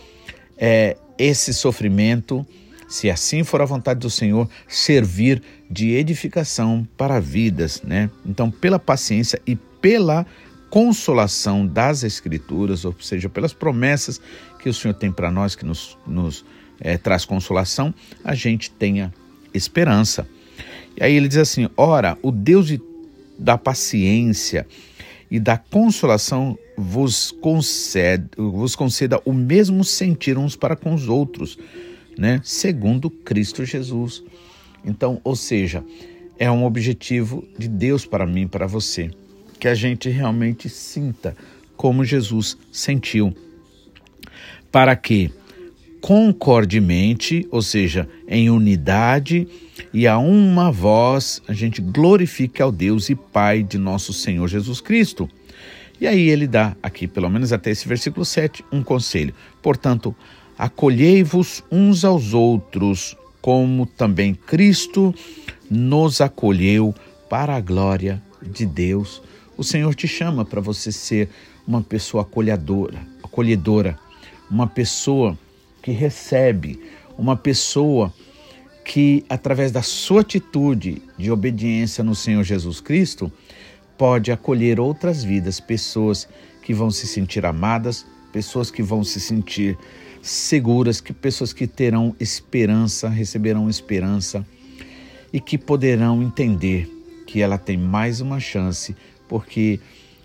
é, 0.57 0.97
esse 1.17 1.53
sofrimento, 1.53 2.45
se 2.89 3.09
assim 3.09 3.43
for 3.43 3.61
a 3.61 3.65
vontade 3.65 3.99
do 3.99 4.09
Senhor, 4.09 4.49
servir 4.67 5.41
de 5.69 5.91
edificação 5.91 6.87
para 6.97 7.19
vidas, 7.19 7.81
né? 7.83 8.09
Então, 8.25 8.49
pela 8.49 8.79
paciência 8.79 9.39
e 9.45 9.55
pela 9.55 10.25
consolação 10.69 11.65
das 11.65 12.03
Escrituras, 12.03 12.83
ou 12.85 12.95
seja, 12.99 13.29
pelas 13.29 13.53
promessas 13.53 14.19
que 14.59 14.67
o 14.67 14.73
Senhor 14.73 14.93
tem 14.93 15.11
para 15.11 15.31
nós, 15.31 15.55
que 15.55 15.65
nos, 15.65 15.97
nos 16.05 16.43
é, 16.79 16.97
traz 16.97 17.25
consolação, 17.25 17.93
a 18.23 18.33
gente 18.33 18.71
tenha 18.71 19.13
esperança. 19.53 20.27
E 20.97 21.03
aí 21.03 21.13
ele 21.13 21.27
diz 21.27 21.37
assim: 21.37 21.69
ora, 21.77 22.17
o 22.21 22.31
Deus 22.31 22.67
de, 22.67 22.81
da 23.37 23.57
paciência 23.57 24.65
e 25.29 25.39
da 25.39 25.57
consolação 25.57 26.57
vos, 26.75 27.31
concede, 27.31 28.29
vos 28.35 28.75
conceda 28.75 29.21
o 29.25 29.31
mesmo 29.31 29.83
sentir 29.83 30.37
uns 30.37 30.55
para 30.55 30.75
com 30.75 30.93
os 30.93 31.07
outros, 31.07 31.57
né? 32.19 32.41
segundo 32.43 33.09
Cristo 33.09 33.63
Jesus. 33.63 34.21
Então, 34.83 35.21
ou 35.23 35.37
seja, 35.37 35.83
é 36.37 36.51
um 36.51 36.65
objetivo 36.65 37.47
de 37.57 37.69
Deus 37.69 38.05
para 38.05 38.25
mim, 38.25 38.45
para 38.45 38.67
você, 38.67 39.09
que 39.57 39.69
a 39.69 39.73
gente 39.73 40.09
realmente 40.09 40.67
sinta 40.67 41.35
como 41.77 42.03
Jesus 42.03 42.57
sentiu, 42.71 43.33
para 44.69 44.95
que 44.97 45.31
concordemente, 46.01 47.47
ou 47.49 47.61
seja, 47.61 48.07
em 48.27 48.49
unidade 48.49 49.47
e 49.93 50.05
a 50.05 50.17
uma 50.17 50.71
voz, 50.71 51.41
a 51.47 51.53
gente 51.53 51.81
glorifique 51.81 52.61
ao 52.61 52.71
Deus 52.71 53.09
e 53.09 53.15
Pai 53.15 53.63
de 53.63 53.77
nosso 53.77 54.11
Senhor 54.11 54.47
Jesus 54.47 54.81
Cristo. 54.81 55.29
E 56.01 56.07
aí 56.07 56.29
ele 56.29 56.47
dá 56.47 56.75
aqui, 56.83 57.07
pelo 57.07 57.29
menos 57.29 57.51
até 57.53 57.71
esse 57.71 57.87
versículo 57.87 58.25
7, 58.25 58.63
um 58.71 58.83
conselho. 58.83 59.33
Portanto, 59.61 60.15
acolhei-vos 60.59 61.63
uns 61.71 62.03
aos 62.03 62.33
outros, 62.33 63.15
como 63.41 63.85
também 63.85 64.33
Cristo 64.33 65.15
nos 65.71 66.19
acolheu 66.19 66.93
para 67.29 67.55
a 67.55 67.61
glória 67.61 68.21
de 68.41 68.65
Deus. 68.65 69.21
O 69.55 69.63
Senhor 69.63 69.95
te 69.95 70.05
chama 70.05 70.43
para 70.43 70.59
você 70.59 70.91
ser 70.91 71.29
uma 71.65 71.81
pessoa 71.81 72.23
acolhedora, 72.23 72.99
acolhedora, 73.23 73.97
uma 74.51 74.67
pessoa 74.67 75.39
que 75.81 75.91
recebe, 75.91 76.77
uma 77.17 77.37
pessoa 77.37 78.13
que 78.83 79.23
através 79.29 79.71
da 79.71 79.81
sua 79.81 80.21
atitude 80.21 81.01
de 81.17 81.31
obediência 81.31 82.03
no 82.03 82.15
Senhor 82.15 82.43
Jesus 82.43 82.81
Cristo, 82.81 83.31
pode 83.97 84.29
acolher 84.29 84.77
outras 84.77 85.23
vidas, 85.23 85.61
pessoas 85.61 86.27
que 86.61 86.73
vão 86.73 86.91
se 86.91 87.07
sentir 87.07 87.45
amadas, 87.45 88.05
pessoas 88.33 88.69
que 88.69 88.83
vão 88.83 89.05
se 89.05 89.21
sentir 89.21 89.77
seguras, 90.21 91.01
que 91.01 91.13
pessoas 91.13 91.53
que 91.53 91.67
terão 91.67 92.15
esperança, 92.19 93.09
receberão 93.09 93.69
esperança 93.69 94.45
e 95.31 95.39
que 95.39 95.57
poderão 95.57 96.21
entender 96.21 96.89
que 97.25 97.41
ela 97.41 97.57
tem 97.57 97.77
mais 97.77 98.21
uma 98.21 98.39
chance, 98.39 98.95
porque 99.27 99.79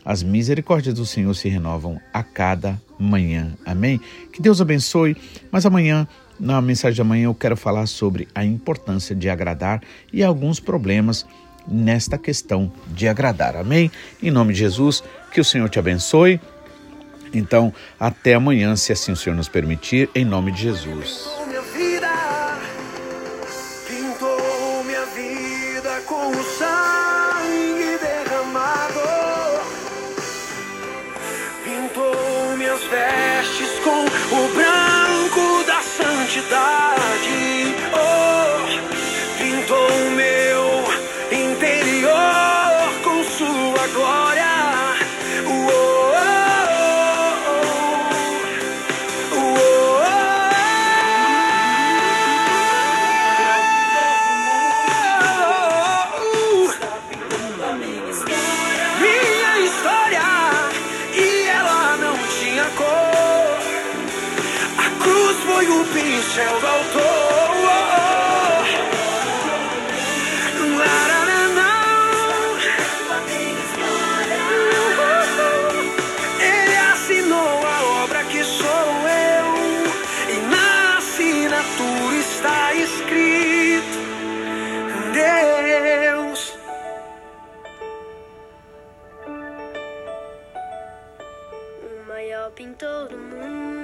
as 0.04 0.22
misericórdias 0.22 0.94
do 0.94 1.06
Senhor 1.06 1.34
se 1.34 1.48
renovam 1.48 2.00
a 2.12 2.22
cada 2.22 2.80
manhã. 2.98 3.52
Amém? 3.64 4.00
Que 4.32 4.40
Deus 4.40 4.60
abençoe. 4.60 5.16
Mas 5.50 5.64
amanhã, 5.64 6.06
na 6.38 6.60
mensagem 6.60 6.94
de 6.94 7.00
amanhã, 7.00 7.24
eu 7.24 7.34
quero 7.34 7.56
falar 7.56 7.86
sobre 7.86 8.28
a 8.34 8.44
importância 8.44 9.14
de 9.14 9.28
agradar 9.28 9.82
e 10.12 10.22
alguns 10.22 10.60
problemas 10.60 11.26
nesta 11.66 12.18
questão 12.18 12.70
de 12.88 13.08
agradar. 13.08 13.56
Amém? 13.56 13.90
Em 14.22 14.30
nome 14.30 14.52
de 14.52 14.60
Jesus, 14.60 15.02
que 15.32 15.40
o 15.40 15.44
Senhor 15.44 15.68
te 15.68 15.78
abençoe. 15.78 16.40
Então, 17.34 17.72
até 17.98 18.34
amanhã, 18.34 18.74
se 18.76 18.92
assim 18.92 19.12
o 19.12 19.16
Senhor 19.16 19.36
nos 19.36 19.48
permitir, 19.48 20.08
em 20.14 20.24
nome 20.24 20.52
de 20.52 20.62
Jesus. 20.62 21.43
Pincel 65.94 66.54
autor. 66.56 67.44
Ele 76.40 76.76
assinou 76.92 77.66
a 77.66 78.02
obra 78.02 78.24
que 78.24 78.42
sou 78.42 78.66
eu 78.66 79.46
e 80.34 80.36
na 80.50 80.98
assinatura 80.98 82.16
está 82.16 82.74
escrito 82.74 83.98
Deus. 85.12 86.58
O 91.82 92.08
maior 92.08 92.50
pintor 92.50 93.08
do 93.08 93.16
mundo 93.16 93.83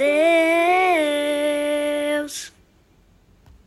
day. 0.00 1.39